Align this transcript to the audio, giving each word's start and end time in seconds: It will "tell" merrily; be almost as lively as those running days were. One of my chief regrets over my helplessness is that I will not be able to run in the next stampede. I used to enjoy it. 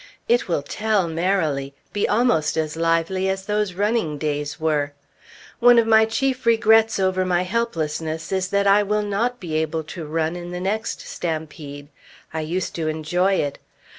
It 0.27 0.47
will 0.47 0.63
"tell" 0.63 1.07
merrily; 1.07 1.75
be 1.93 2.09
almost 2.09 2.57
as 2.57 2.75
lively 2.75 3.29
as 3.29 3.45
those 3.45 3.75
running 3.75 4.17
days 4.17 4.59
were. 4.59 4.93
One 5.59 5.77
of 5.77 5.85
my 5.85 6.05
chief 6.05 6.47
regrets 6.47 6.97
over 6.99 7.23
my 7.23 7.43
helplessness 7.43 8.31
is 8.31 8.47
that 8.47 8.65
I 8.65 8.81
will 8.81 9.03
not 9.03 9.39
be 9.39 9.53
able 9.57 9.83
to 9.83 10.07
run 10.07 10.35
in 10.35 10.49
the 10.49 10.59
next 10.59 11.01
stampede. 11.01 11.87
I 12.33 12.41
used 12.41 12.73
to 12.77 12.87
enjoy 12.87 13.33
it. 13.35 13.59